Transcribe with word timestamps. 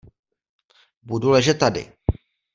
Budu 1.03 1.29
ležet 1.29 1.53
tady. 1.59 1.91